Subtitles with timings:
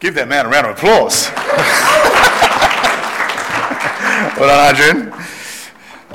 [0.00, 1.28] Give that man a round of applause.
[4.40, 5.12] well done, Adrian.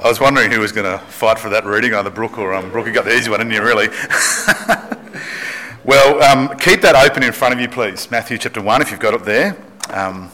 [0.04, 2.72] I was wondering who was going to fight for that reading, either Brooke or um,
[2.72, 2.88] Brooke.
[2.88, 3.90] You got the easy one, didn't you, really?
[5.86, 8.10] well, um, keep that open in front of you, please.
[8.10, 9.56] Matthew chapter 1, if you've got it there.
[9.92, 10.32] Um,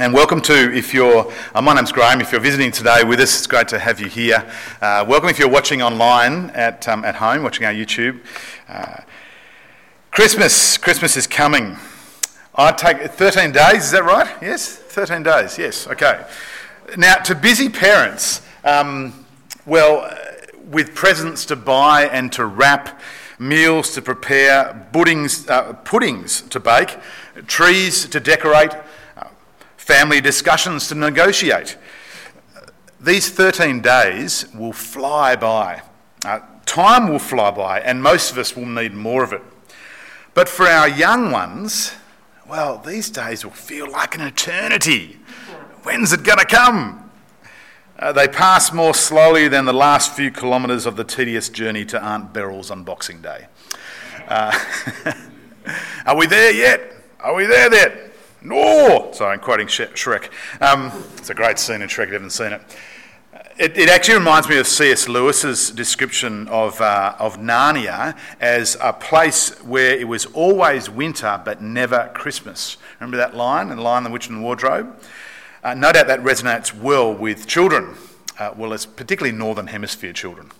[0.00, 3.36] and welcome to, if you're, uh, my name's Graham, if you're visiting today with us,
[3.36, 4.50] it's great to have you here.
[4.80, 8.20] Uh, welcome if you're watching online at, um, at home, watching our YouTube.
[8.70, 9.02] Uh,
[10.10, 11.76] Christmas, Christmas is coming.
[12.58, 14.36] I take 13 days, is that right?
[14.42, 14.74] Yes?
[14.74, 16.26] 13 days, yes, okay.
[16.96, 19.24] Now, to busy parents, um,
[19.64, 20.12] well,
[20.64, 23.00] with presents to buy and to wrap,
[23.38, 26.98] meals to prepare, puddings, uh, puddings to bake,
[27.46, 28.72] trees to decorate,
[29.16, 29.28] uh,
[29.76, 31.78] family discussions to negotiate.
[33.00, 35.82] These 13 days will fly by.
[36.24, 39.42] Uh, time will fly by, and most of us will need more of it.
[40.34, 41.92] But for our young ones,
[42.48, 45.18] well, these days will feel like an eternity.
[45.82, 47.10] When's it going to come?
[47.98, 52.02] Uh, they pass more slowly than the last few kilometres of the tedious journey to
[52.02, 53.48] Aunt Beryl's on Boxing Day.
[54.28, 54.58] Uh,
[56.06, 56.92] are we there yet?
[57.20, 58.14] Are we there yet?
[58.40, 59.10] No!
[59.12, 60.30] Sorry, I'm quoting Shrek.
[60.62, 62.62] Um, it's a great scene in Shrek if you haven't seen it.
[63.58, 65.08] It, it, actually reminds me of C.S.
[65.08, 71.60] Lewis's description of, uh, of Narnia as a place where it was always winter but
[71.60, 72.76] never Christmas.
[73.00, 75.02] Remember that line in Lion, the Witch, and the Wardrobe?
[75.64, 77.96] Uh, no doubt that resonates well with children,
[78.38, 80.52] uh, well, as particularly Northern Hemisphere children.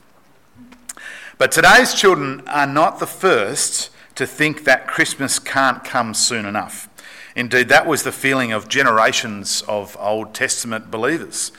[1.39, 6.89] But today's children are not the first to think that Christmas can't come soon enough.
[7.37, 11.53] Indeed, that was the feeling of generations of Old Testament believers.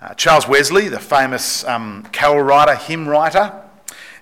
[0.00, 3.64] Uh, Charles Wesley, the famous um, carol writer, hymn writer,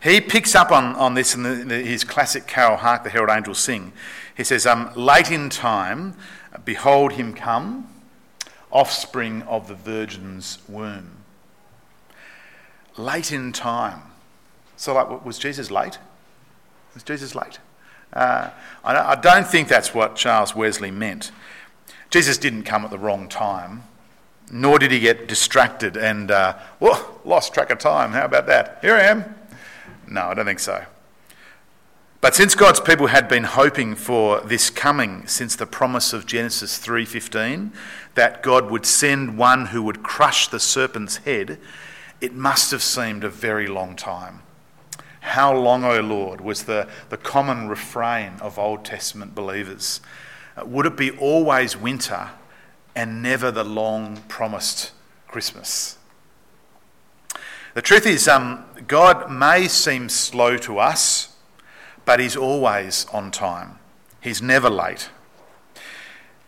[0.02, 3.30] he picks up on, on this in, the, in his classic carol, Hark the Herald
[3.30, 3.92] Angels Sing.
[4.36, 6.14] He says, um, Late in time,
[6.64, 7.88] behold him come,
[8.70, 11.10] offspring of the Virgin's womb.
[12.96, 14.02] Late in time.
[14.76, 15.98] So, like, was Jesus late?
[16.94, 17.58] Was Jesus late?
[18.12, 18.50] Uh,
[18.84, 21.32] I don't think that's what Charles Wesley meant.
[22.08, 23.82] Jesus didn't come at the wrong time
[24.50, 26.56] nor did he get distracted and, uh,
[27.24, 28.12] lost track of time.
[28.12, 28.78] How about that?
[28.80, 29.34] Here I am.
[30.08, 30.84] No, I don't think so.
[32.20, 36.78] But since God's people had been hoping for this coming since the promise of Genesis
[36.78, 37.72] 3:15
[38.14, 41.60] that God would send one who would crush the serpent's head,
[42.20, 44.42] it must have seemed a very long time.
[45.20, 50.00] How long, O Lord, was the, the common refrain of Old Testament believers.
[50.64, 52.30] Would it be always winter
[52.96, 54.90] and never the long promised
[55.28, 55.98] Christmas.
[57.74, 61.36] The truth is, um, God may seem slow to us,
[62.06, 63.78] but He's always on time.
[64.22, 65.10] He's never late.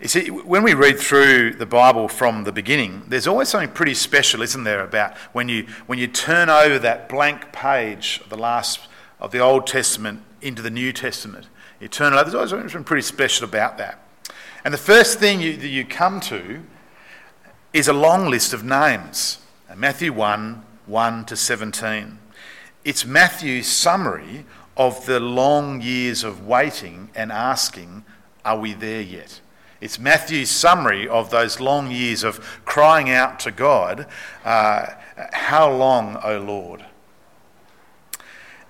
[0.00, 3.94] You see, when we read through the Bible from the beginning, there's always something pretty
[3.94, 8.38] special, isn't there, about when you, when you turn over that blank page of the
[8.38, 8.80] last
[9.20, 11.48] of the Old Testament into the New Testament.
[11.78, 14.07] You turn it over, there's always something pretty special about that.
[14.64, 16.62] And the first thing you, that you come to
[17.72, 19.38] is a long list of names
[19.74, 22.18] Matthew 1 1 to 17.
[22.84, 24.46] It's Matthew's summary
[24.76, 28.04] of the long years of waiting and asking,
[28.44, 29.40] Are we there yet?
[29.80, 34.06] It's Matthew's summary of those long years of crying out to God,
[34.44, 34.86] uh,
[35.32, 36.84] How long, O Lord?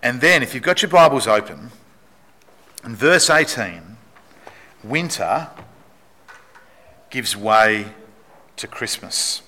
[0.02, 1.70] And then, if you've got your Bibles open,
[2.84, 3.96] in verse 18,
[4.82, 5.48] winter
[7.10, 7.86] gives way
[8.56, 9.42] to Christmas.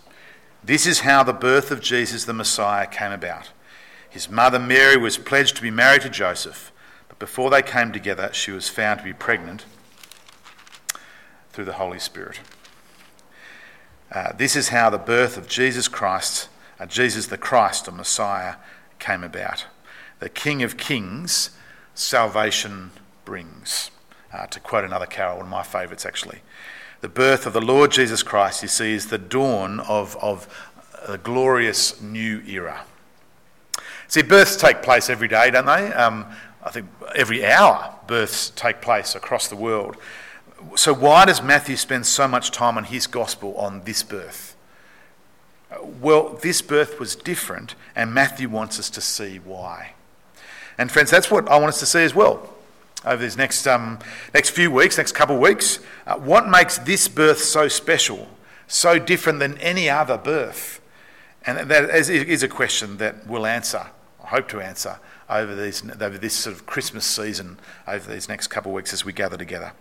[0.63, 3.51] This is how the birth of Jesus the Messiah came about.
[4.09, 6.73] His mother Mary was pledged to be married to Joseph,
[7.09, 9.65] but before they came together, she was found to be pregnant
[11.53, 12.41] through the Holy Spirit.
[14.13, 16.49] Uh, this is how the birth of Jesus Christ,
[16.79, 18.57] uh, Jesus the Christ, the Messiah,
[18.99, 19.67] came about.
[20.19, 21.51] The King of Kings,
[21.95, 22.91] salvation
[23.25, 23.91] brings.
[24.33, 26.41] Uh, to quote another carol, one of my favourites actually
[27.01, 30.49] the birth of the Lord Jesus Christ, you see, is the dawn of, of
[31.07, 32.85] a glorious new era.
[34.09, 35.93] See, births take place every day, don't they?
[35.93, 36.27] Um,
[36.63, 39.97] I think every hour births take place across the world.
[40.75, 44.57] So, why does Matthew spend so much time on his gospel on this birth?
[45.83, 49.93] Well, this birth was different, and Matthew wants us to see why.
[50.77, 52.51] And, friends, that's what I want us to see as well
[53.05, 53.99] over these next, um,
[54.35, 55.79] next few weeks, next couple of weeks.
[56.07, 58.29] Uh, what makes this birth so special,
[58.67, 60.81] so different than any other birth?
[61.47, 63.87] And that is a question that we'll answer,
[64.23, 64.99] I hope to answer,
[65.31, 69.05] over, these, over this sort of Christmas season, over these next couple of weeks as
[69.05, 69.73] we gather together.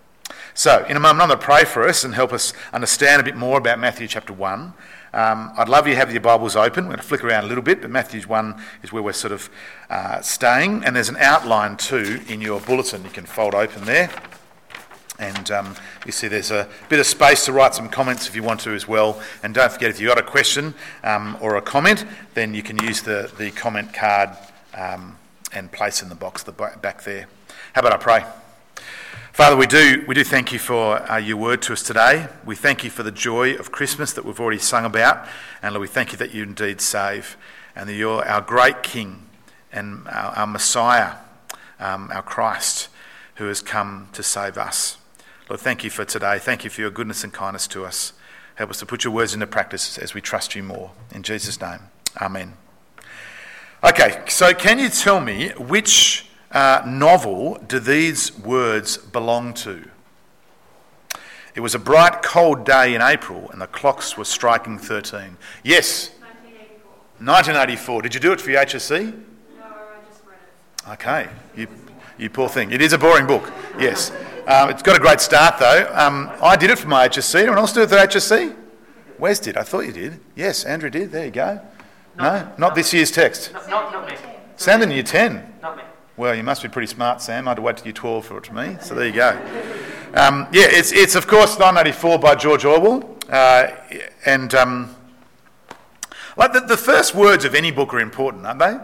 [0.54, 3.24] So, in a moment, I'm going to pray for us and help us understand a
[3.24, 4.74] bit more about Matthew chapter 1.
[5.12, 6.84] Um, I'd love you to have your Bibles open.
[6.84, 9.32] We're going to flick around a little bit, but Matthew 1 is where we're sort
[9.32, 9.50] of
[9.90, 10.84] uh, staying.
[10.84, 14.12] And there's an outline too in your bulletin you can fold open there.
[15.18, 18.44] And um, you see there's a bit of space to write some comments if you
[18.44, 19.22] want to as well.
[19.44, 20.74] And don't forget, if you've got a question
[21.04, 22.06] um, or a comment,
[22.36, 24.30] then you can use the, the comment card
[24.76, 25.18] um,
[25.52, 27.28] and place in the box the back there.
[27.74, 28.39] How about I pray?
[29.32, 32.28] Father, we do, we do thank you for uh, your word to us today.
[32.46, 35.28] We thank you for the joy of Christmas that we've already sung about.
[35.62, 37.38] And Lord, we thank you that you indeed save
[37.76, 39.28] and that you're our great King
[39.72, 41.14] and our, our Messiah,
[41.80, 42.90] um, our Christ,
[43.36, 44.98] who has come to save us.
[45.48, 46.38] Lord, thank you for today.
[46.40, 48.14] Thank you for your goodness and kindness to us.
[48.56, 50.92] Help us to put your words into practice as we trust you more.
[51.14, 51.80] In Jesus' name,
[52.20, 52.54] amen.
[53.84, 59.90] Okay, so can you tell me which uh, novel do these words belong to?
[61.56, 65.38] It was a bright, cold day in April, and the clocks were striking 13.
[65.64, 66.10] Yes?
[66.20, 66.92] 1984.
[67.20, 68.02] 1984.
[68.02, 69.06] Did you do it for your HSC?
[69.06, 70.38] No, I just read
[70.88, 70.94] it.
[70.94, 71.68] Okay, you,
[72.18, 72.72] you poor thing.
[72.72, 74.12] It is a boring book, yes.
[74.48, 75.92] Um, it's got a great start, though.
[75.94, 77.42] Um, I did it for my HSC.
[77.42, 78.56] Anyone else do it for HSC?
[79.20, 79.58] Wes did.
[79.58, 80.20] I thought you did.
[80.36, 81.12] Yes, Andrew did.
[81.12, 81.62] There you go.
[82.18, 83.54] No, not, not this year's text.
[83.54, 84.16] Not, not, not me.
[84.56, 85.56] Sam in year 10.
[85.62, 85.84] Not me.
[86.20, 87.48] Well, you must be pretty smart, Sam.
[87.48, 88.76] I had to wait till year 12 for it to me.
[88.82, 89.30] So there you go.
[90.14, 93.18] Um, yeah, it's, it's of course 1984 by George Orwell.
[93.30, 93.68] Uh,
[94.26, 94.94] and um,
[96.36, 98.78] like the, the first words of any book are important, aren't they?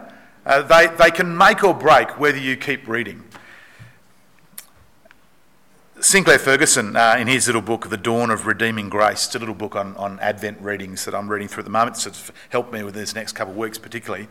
[0.46, 3.22] Uh, they, they can make or break whether you keep reading.
[5.98, 9.54] Sinclair Ferguson, uh, in his little book, The Dawn of Redeeming Grace, it's a little
[9.54, 12.70] book on, on Advent readings that I'm reading through at the moment, so it's helped
[12.70, 14.28] me with this next couple of weeks particularly.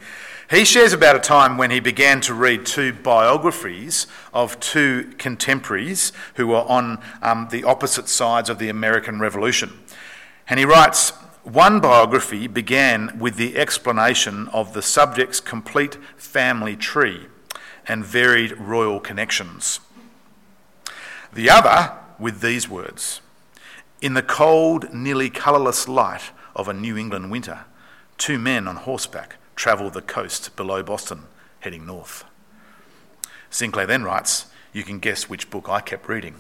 [0.52, 6.14] He shares about a time when he began to read two biographies of two contemporaries
[6.36, 9.74] who were on um, the opposite sides of the American Revolution.
[10.48, 17.26] And he writes, one biography began with the explanation of the subject's complete family tree
[17.88, 19.80] and varied royal connections.
[21.36, 23.20] The other with these words
[24.02, 27.66] In the cold, nearly colourless light of a New England winter,
[28.18, 31.24] two men on horseback travel the coast below Boston,
[31.60, 32.24] heading north.
[33.50, 36.36] Sinclair then writes, You can guess which book I kept reading.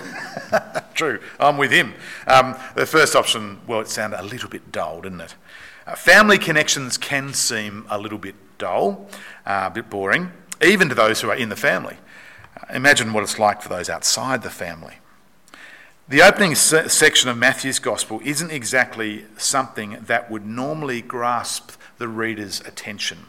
[0.94, 1.94] True, I'm with him.
[2.26, 5.34] Um, the first option, well, it sounded a little bit dull, didn't it?
[5.86, 9.08] Uh, family connections can seem a little bit dull,
[9.46, 10.30] uh, a bit boring,
[10.62, 11.96] even to those who are in the family.
[12.72, 14.96] Imagine what it's like for those outside the family.
[16.08, 22.08] The opening se- section of Matthew's Gospel isn't exactly something that would normally grasp the
[22.08, 23.26] reader's attention.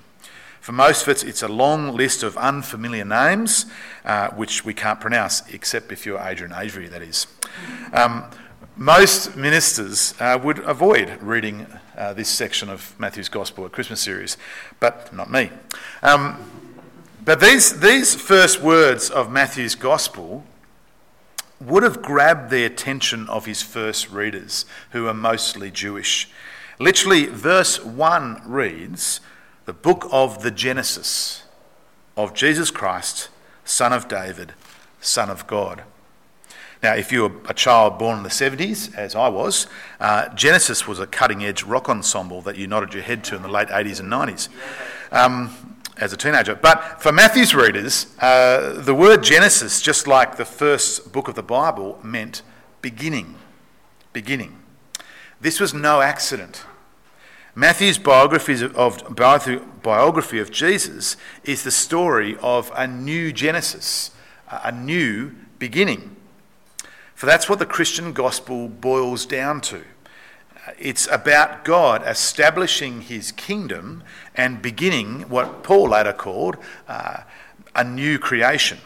[0.62, 3.66] For most of it, it's a long list of unfamiliar names,
[4.06, 7.28] uh, which we can't pronounce, except if you're Adrian Avery, that is.
[7.94, 8.26] Um,
[8.78, 11.68] most ministers uh, would avoid reading
[11.98, 14.38] uh, this section of Matthew's Gospel at Christmas series,
[14.80, 15.52] but not me.
[16.02, 16.38] Um,
[17.24, 20.44] but these, these first words of Matthew's gospel
[21.60, 26.30] would have grabbed the attention of his first readers, who are mostly Jewish.
[26.80, 29.22] Literally, verse 1 reads
[29.66, 31.44] the book of the Genesis
[32.18, 33.30] of Jesus Christ,
[33.64, 34.54] Son of David,
[35.00, 35.84] Son of God.
[36.82, 39.68] Now, if you were a child born in the 70s, as I was,
[40.00, 43.44] uh, Genesis was a cutting edge rock ensemble that you nodded your head to in
[43.44, 44.50] the late 80s and 90s.
[45.12, 45.71] Um,
[46.02, 46.56] as a teenager.
[46.56, 51.44] But for Matthew's readers, uh, the word Genesis, just like the first book of the
[51.44, 52.42] Bible, meant
[52.82, 53.36] beginning.
[54.12, 54.58] Beginning.
[55.40, 56.66] This was no accident.
[57.56, 59.16] Matthew's biography of,
[59.84, 64.12] biography of Jesus is the story of a new Genesis,
[64.50, 66.16] a new beginning.
[67.14, 69.84] For that's what the Christian gospel boils down to.
[70.80, 74.04] It's about God establishing his kingdom
[74.36, 77.22] and beginning what Paul later called uh,
[77.76, 78.80] a new creation.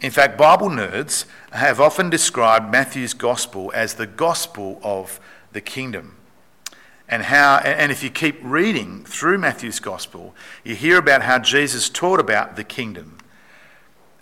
[0.00, 5.18] In fact, Bible nerds have often described Matthew's gospel as the gospel of
[5.52, 6.16] the kingdom.
[7.08, 11.88] And how and if you keep reading through Matthew's gospel, you hear about how Jesus
[11.88, 13.18] taught about the kingdom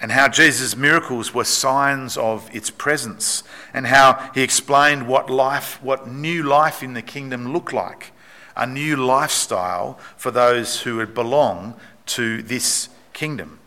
[0.01, 5.83] and how Jesus' miracles were signs of its presence, and how he explained what life,
[5.83, 8.13] what new life in the kingdom looked like
[8.57, 11.75] a new lifestyle for those who would belong
[12.07, 13.59] to this kingdom.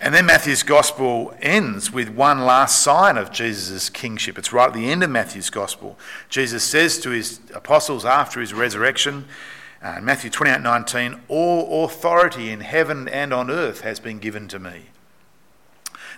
[0.00, 4.36] And then Matthew's gospel ends with one last sign of Jesus' kingship.
[4.36, 5.98] It's right at the end of Matthew's gospel.
[6.28, 9.24] Jesus says to his apostles after his resurrection,
[9.82, 14.58] uh, Matthew 28 19, all authority in heaven and on earth has been given to
[14.58, 14.86] me.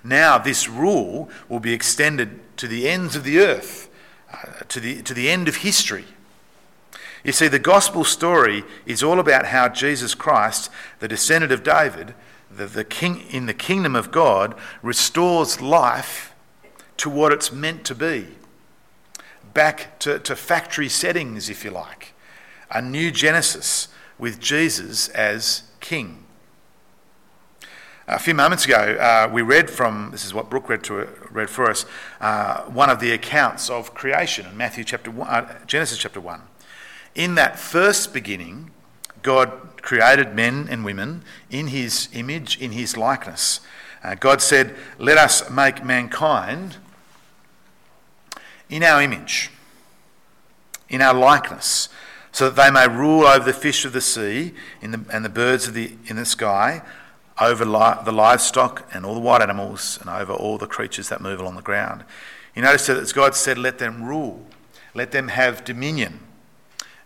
[0.06, 3.90] Now, this rule will be extended to the ends of the earth,
[4.32, 6.04] uh, to, the, to the end of history.
[7.24, 10.70] You see, the gospel story is all about how Jesus Christ,
[11.00, 12.14] the descendant of David,
[12.48, 16.32] the, the king in the kingdom of God, restores life
[16.98, 18.28] to what it's meant to be.
[19.54, 22.14] Back to, to factory settings, if you like.
[22.70, 26.25] A new Genesis with Jesus as king.
[28.08, 31.50] A few moments ago, uh, we read from this is what Brooke read, to, read
[31.50, 31.84] for us
[32.20, 36.42] uh, one of the accounts of creation in Matthew chapter one, uh, Genesis chapter one.
[37.16, 38.70] In that first beginning,
[39.22, 39.50] God
[39.82, 43.58] created men and women in His image, in His likeness.
[44.04, 46.76] Uh, God said, "Let us make mankind
[48.68, 49.50] in our image,
[50.88, 51.88] in our likeness."
[52.30, 54.54] So that they may rule over the fish of the sea
[54.92, 56.82] the, and the birds of the, in the sky,
[57.40, 61.20] over li- the livestock and all the wild animals and over all the creatures that
[61.20, 62.04] move along the ground.
[62.54, 64.46] You notice that God said, let them rule,
[64.94, 66.20] let them have dominion,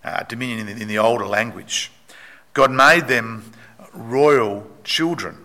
[0.04, 1.90] uh, dominion in the, in the older language.
[2.54, 3.52] God made them
[3.92, 5.38] royal children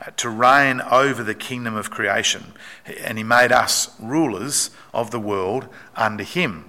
[0.00, 2.52] uh, to reign over the kingdom of creation,
[3.00, 6.68] and He made us rulers of the world under Him.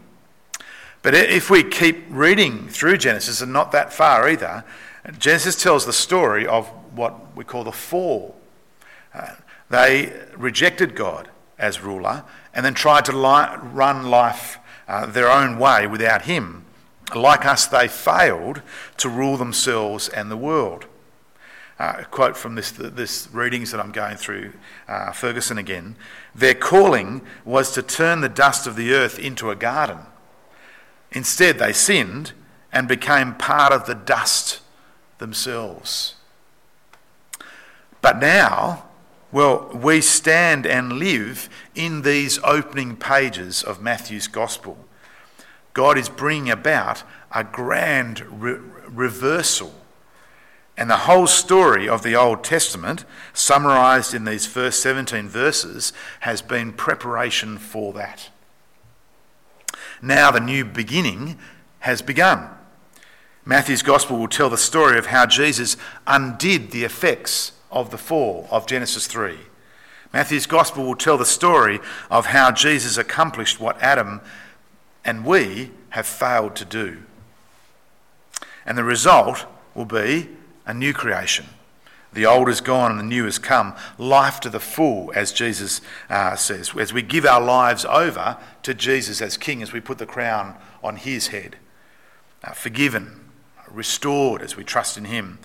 [1.02, 4.64] But if we keep reading through Genesis, and not that far either,
[5.18, 8.36] Genesis tells the story of what we call the fall.
[9.14, 9.36] Uh,
[9.70, 12.24] they rejected God as ruler
[12.54, 16.66] and then tried to li- run life uh, their own way without Him.
[17.16, 18.62] Like us, they failed
[18.98, 20.86] to rule themselves and the world.
[21.80, 24.54] Uh, a quote from this, this readings that I'm going through,
[24.88, 25.96] uh, Ferguson again.
[26.34, 30.00] Their calling was to turn the dust of the earth into a garden.
[31.12, 32.34] Instead, they sinned
[32.74, 34.60] and became part of the dust
[35.18, 36.16] themselves.
[38.02, 38.86] But now,
[39.32, 44.78] well, we stand and live in these opening pages of Matthew's Gospel.
[45.74, 49.74] God is bringing about a grand re- reversal.
[50.78, 56.42] And the whole story of the Old Testament, summarised in these first 17 verses, has
[56.42, 58.30] been preparation for that.
[60.02, 61.38] Now the new beginning
[61.80, 62.57] has begun.
[63.48, 68.46] Matthew's Gospel will tell the story of how Jesus undid the effects of the fall
[68.52, 69.38] of Genesis 3.
[70.12, 71.80] Matthew's Gospel will tell the story
[72.12, 74.20] of how Jesus accomplished what Adam
[75.06, 77.04] and we have failed to do.
[78.66, 80.28] And the result will be
[80.66, 81.46] a new creation.
[82.12, 83.76] The old is gone and the new has come.
[83.98, 88.74] Life to the full, as Jesus uh, says, as we give our lives over to
[88.74, 91.56] Jesus as King, as we put the crown on his head.
[92.44, 93.22] Uh, forgiven,
[93.72, 95.40] restored as we trust in him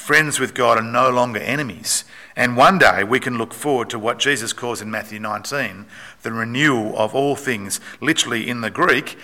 [0.00, 2.04] friends with God and no longer enemies.
[2.34, 5.86] And one day we can look forward to what Jesus calls in Matthew 19
[6.22, 7.80] the renewal of all things.
[8.00, 9.18] Literally in the Greek,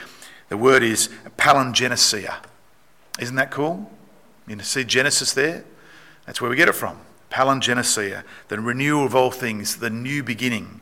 [0.48, 2.36] the word is palingenesia.
[3.18, 3.90] Isn't that cool?
[4.46, 5.64] You see Genesis there?
[6.26, 6.98] That's where we get it from.
[7.30, 10.80] Palingenesia, the renewal of all things, the new beginning,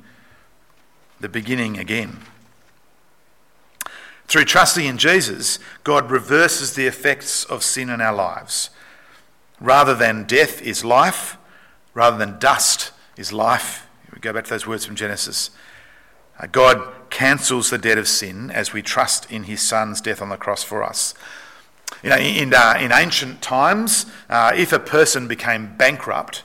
[1.21, 2.19] the beginning again.
[4.27, 8.71] Through trusting in Jesus, God reverses the effects of sin in our lives.
[9.61, 11.37] Rather than death is life,
[11.93, 13.87] rather than dust is life.
[14.13, 15.51] We go back to those words from Genesis.
[16.39, 20.31] Uh, God cancels the debt of sin as we trust in his son's death on
[20.31, 21.15] the cross for us.
[22.03, 26.43] You know, in, uh, in ancient times, uh, if a person became bankrupt,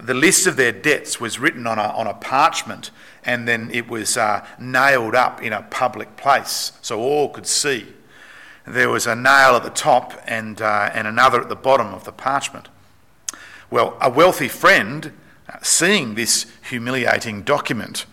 [0.00, 2.90] the list of their debts was written on a, on a parchment
[3.26, 7.86] and then it was uh, nailed up in a public place so all could see
[8.66, 12.04] there was a nail at the top and, uh, and another at the bottom of
[12.04, 12.68] the parchment.
[13.70, 15.12] Well, a wealthy friend,
[15.48, 18.06] uh, seeing this humiliating document,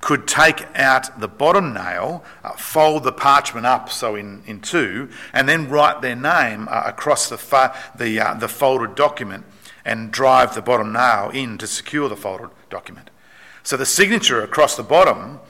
[0.00, 5.08] could take out the bottom nail, uh, fold the parchment up so in, in two,
[5.32, 9.44] and then write their name uh, across the, fa- the, uh, the folded document
[9.84, 13.10] and drive the bottom nail in to secure the folded document.
[13.62, 15.40] So the signature across the bottom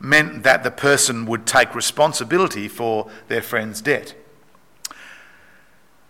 [0.00, 4.14] meant that the person would take responsibility for their friend's debt.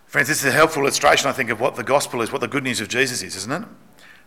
[0.06, 2.48] Friends, this is a helpful illustration, I think, of what the gospel is, what the
[2.48, 3.68] good news of Jesus is, isn't it?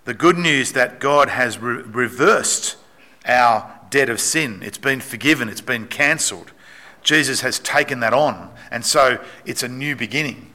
[0.05, 2.77] The good news that God has re- reversed
[3.25, 4.61] our debt of sin.
[4.63, 6.51] It's been forgiven, it's been cancelled.
[7.01, 10.53] Jesus has taken that on, and so it's a new beginning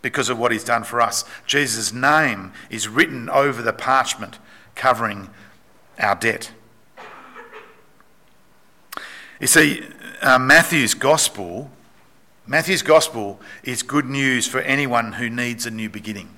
[0.00, 1.24] because of what he's done for us.
[1.46, 4.38] Jesus' name is written over the parchment
[4.74, 5.28] covering
[5.98, 6.50] our debt.
[9.40, 9.82] You see,
[10.20, 11.70] uh, Matthew's gospel,
[12.46, 16.28] Matthew's gospel is good news for anyone who needs a new beginning.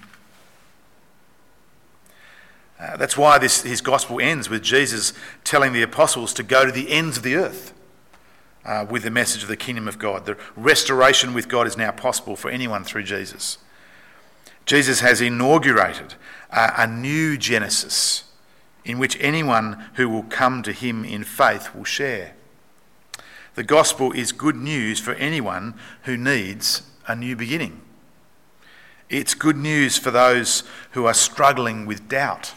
[2.80, 5.12] Uh, that's why this, his gospel ends with Jesus
[5.44, 7.73] telling the apostles to go to the ends of the earth
[8.64, 10.26] uh, with the message of the kingdom of God.
[10.26, 13.58] The restoration with God is now possible for anyone through Jesus.
[14.66, 16.14] Jesus has inaugurated
[16.50, 18.25] a, a new Genesis
[18.84, 22.34] in which anyone who will come to him in faith will share.
[23.54, 27.80] The gospel is good news for anyone who needs a new beginning.
[29.08, 32.54] It's good news for those who are struggling with doubt.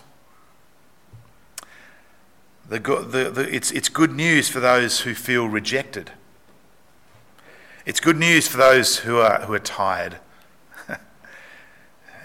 [2.67, 6.11] The, the, the, it's, it's good news for those who feel rejected.
[7.85, 10.17] It's good news for those who are, who are tired.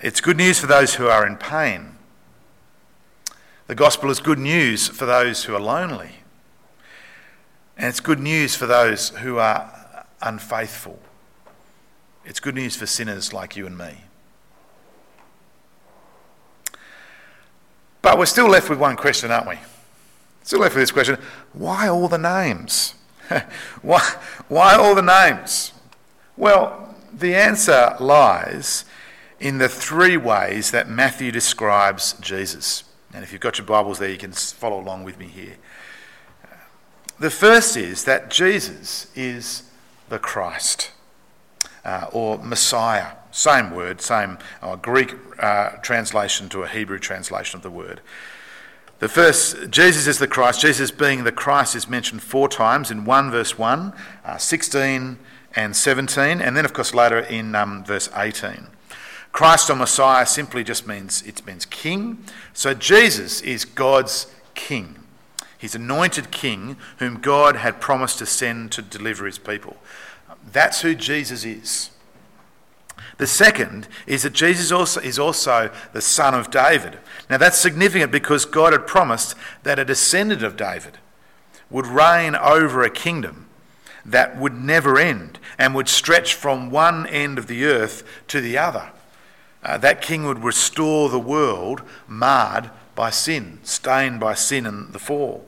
[0.03, 1.97] it's good news for those who are in pain.
[3.73, 6.17] The gospel is good news for those who are lonely.
[7.79, 10.99] And it's good news for those who are unfaithful.
[12.27, 14.03] It's good news for sinners like you and me.
[18.03, 19.59] But we're still left with one question, aren't we?
[20.43, 21.17] Still left with this question
[21.55, 22.95] why all the names?
[23.81, 24.03] why,
[24.49, 25.73] why all the names?
[26.37, 28.85] Well, the answer lies
[29.41, 32.85] in the three ways that Matthew describes Jesus.
[33.15, 35.57] And if you've got your Bibles there, you can follow along with me here.
[37.19, 39.65] The first is that Jesus is
[40.09, 40.91] the Christ
[41.85, 43.13] uh, or Messiah.
[43.31, 48.01] Same word, same uh, Greek uh, translation to a Hebrew translation of the word.
[48.99, 50.61] The first, Jesus is the Christ.
[50.61, 53.93] Jesus being the Christ is mentioned four times in 1 verse 1,
[54.25, 55.19] uh, 16
[55.55, 58.69] and 17, and then, of course, later in um, verse 18.
[59.33, 62.25] Christ or Messiah simply just means it means king.
[62.53, 64.97] So Jesus is God's king.
[65.59, 69.77] He's anointed king whom God had promised to send to deliver his people.
[70.53, 71.91] That's who Jesus is.
[73.19, 76.99] The second is that Jesus also is also the son of David.
[77.31, 80.99] Now that's significant because God had promised that a descendant of David
[81.71, 83.47] would reign over a kingdom
[84.05, 88.59] that would never end and would stretch from one end of the earth to the
[88.59, 88.91] other.
[89.63, 94.99] Uh, that king would restore the world marred by sin, stained by sin and the
[94.99, 95.45] fall.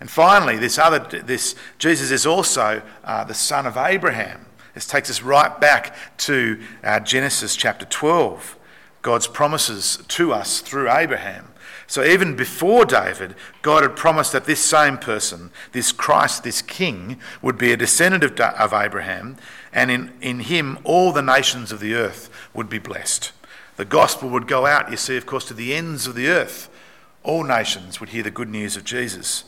[0.00, 4.46] And finally, this other, this Jesus is also uh, the son of Abraham.
[4.74, 8.56] This takes us right back to uh, Genesis chapter 12,
[9.00, 11.46] God's promises to us through Abraham.
[11.86, 17.18] So even before David, God had promised that this same person, this Christ, this king,
[17.42, 19.36] would be a descendant of, of Abraham,
[19.72, 23.32] and in, in him all the nations of the earth would be blessed.
[23.76, 26.68] The gospel would go out, you see, of course, to the ends of the earth.
[27.22, 29.44] All nations would hear the good news of Jesus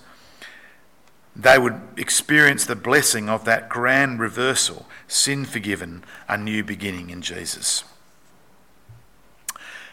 [1.38, 7.22] they would experience the blessing of that grand reversal, sin forgiven, a new beginning in
[7.22, 7.84] Jesus.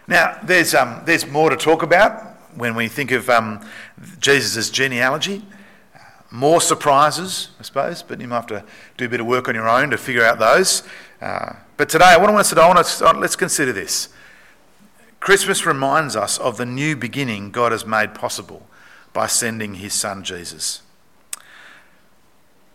[0.08, 3.66] Now, there's, um, there's more to talk about when we think of um,
[4.20, 5.44] Jesus' genealogy.
[6.32, 8.66] More surprises, I suppose, but you might have to
[8.98, 10.84] do a bit of work on your own to figure out those.
[11.22, 14.10] Uh, but today, I want to say, I want to, let's consider this.
[15.20, 18.68] Christmas reminds us of the new beginning God has made possible
[19.14, 20.82] by sending his son Jesus.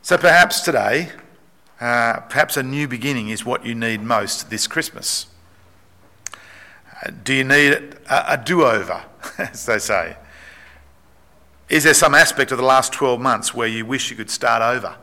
[0.02, 1.10] So perhaps today,
[1.80, 5.26] uh, perhaps a new beginning is what you need most this Christmas.
[6.34, 7.72] Uh, do you need
[8.08, 9.04] a, a do over,
[9.38, 10.16] as they say?
[11.68, 14.60] Is there some aspect of the last 12 months where you wish you could start
[14.60, 14.96] over?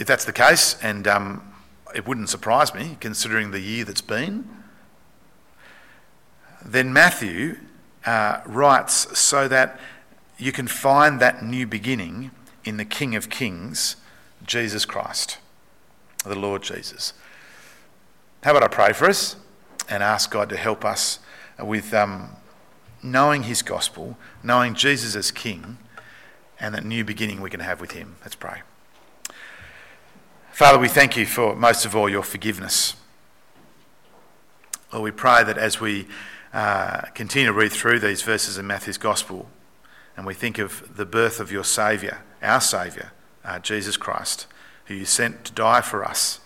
[0.00, 1.52] If that's the case, and um,
[1.94, 4.48] it wouldn't surprise me considering the year that's been,
[6.64, 7.58] then Matthew
[8.06, 9.78] uh, writes so that
[10.38, 12.30] you can find that new beginning
[12.64, 13.96] in the King of Kings,
[14.46, 15.38] Jesus Christ,
[16.24, 17.12] the Lord Jesus.
[18.42, 19.36] How about I pray for us
[19.88, 21.18] and ask God to help us
[21.58, 22.36] with um,
[23.02, 25.78] knowing His gospel, knowing Jesus as King,
[26.60, 28.16] and that new beginning we can have with Him.
[28.22, 28.62] Let's pray.
[30.52, 32.94] Father, we thank you for most of all your forgiveness.
[34.92, 36.06] Lord, we pray that as we
[36.52, 39.48] uh, continue to read through these verses in Matthew's Gospel
[40.16, 43.12] and we think of the birth of your Saviour, our Saviour,
[43.44, 44.46] uh, Jesus Christ,
[44.84, 46.40] who you sent to die for us.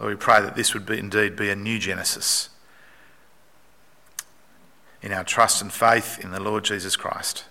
[0.00, 2.48] Lord, we pray that this would be, indeed be a new Genesis
[5.04, 7.44] in our trust and faith in the Lord Jesus Christ.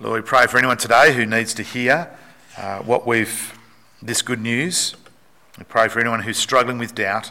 [0.00, 2.10] Lord, we pray for anyone today who needs to hear
[2.56, 3.58] uh, what we've,
[4.00, 4.96] this good news.
[5.58, 7.30] We pray for anyone who's struggling with doubt.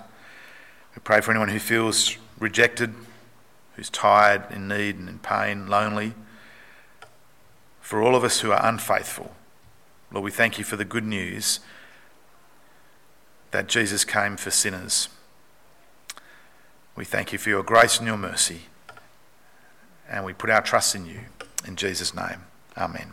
[0.95, 2.93] We pray for anyone who feels rejected,
[3.75, 6.13] who's tired, in need, and in pain, lonely
[7.81, 9.31] for all of us who are unfaithful.
[10.11, 11.61] Lord, we thank you for the good news
[13.49, 15.09] that Jesus came for sinners.
[16.95, 18.61] We thank you for your grace and your mercy.
[20.09, 21.21] And we put our trust in you.
[21.67, 22.43] In Jesus' name,
[22.77, 23.11] amen.